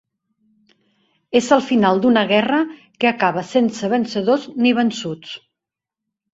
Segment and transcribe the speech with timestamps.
[1.39, 2.63] És el final d'una guerra
[3.03, 5.39] que acaba sense vencedors ni vençuts.